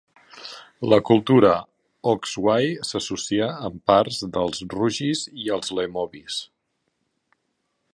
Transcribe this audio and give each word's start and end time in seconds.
La 0.93 0.97
cultura 1.09 1.51
oksywie 2.13 2.89
s'associa 2.93 3.51
amb 3.69 3.79
parts 3.93 4.21
dels 4.39 4.65
rugis 4.75 5.25
i 5.45 5.51
els 5.59 5.75
lemovis. 5.81 6.45